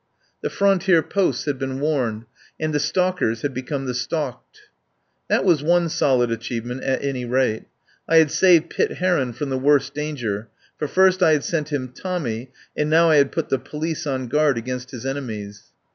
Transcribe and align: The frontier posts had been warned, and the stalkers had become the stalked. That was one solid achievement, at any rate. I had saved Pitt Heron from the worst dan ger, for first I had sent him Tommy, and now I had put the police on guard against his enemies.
The 0.41 0.49
frontier 0.49 1.03
posts 1.03 1.45
had 1.45 1.59
been 1.59 1.79
warned, 1.79 2.25
and 2.59 2.73
the 2.73 2.79
stalkers 2.79 3.43
had 3.43 3.53
become 3.53 3.85
the 3.85 3.93
stalked. 3.93 4.61
That 5.27 5.45
was 5.45 5.61
one 5.61 5.89
solid 5.89 6.31
achievement, 6.31 6.81
at 6.83 7.03
any 7.03 7.23
rate. 7.23 7.65
I 8.09 8.17
had 8.17 8.31
saved 8.31 8.71
Pitt 8.71 8.93
Heron 8.93 9.31
from 9.31 9.51
the 9.51 9.59
worst 9.59 9.93
dan 9.93 10.15
ger, 10.15 10.47
for 10.79 10.87
first 10.87 11.21
I 11.21 11.33
had 11.33 11.43
sent 11.43 11.69
him 11.71 11.89
Tommy, 11.89 12.49
and 12.75 12.89
now 12.89 13.11
I 13.11 13.17
had 13.17 13.31
put 13.31 13.49
the 13.49 13.59
police 13.59 14.07
on 14.07 14.27
guard 14.27 14.57
against 14.57 14.89
his 14.89 15.05
enemies. 15.05 15.65